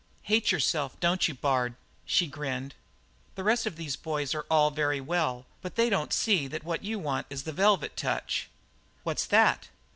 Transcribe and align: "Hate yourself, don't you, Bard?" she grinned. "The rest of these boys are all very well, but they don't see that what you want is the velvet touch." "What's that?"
"Hate 0.23 0.51
yourself, 0.51 0.99
don't 0.99 1.27
you, 1.27 1.35
Bard?" 1.35 1.75
she 2.07 2.25
grinned. 2.25 2.73
"The 3.35 3.43
rest 3.43 3.67
of 3.67 3.75
these 3.75 3.95
boys 3.95 4.33
are 4.33 4.47
all 4.49 4.71
very 4.71 4.99
well, 4.99 5.45
but 5.61 5.75
they 5.75 5.91
don't 5.91 6.11
see 6.11 6.47
that 6.47 6.63
what 6.63 6.83
you 6.83 6.97
want 6.97 7.27
is 7.29 7.43
the 7.43 7.53
velvet 7.53 7.95
touch." 7.95 8.49
"What's 9.03 9.27
that?" 9.27 9.67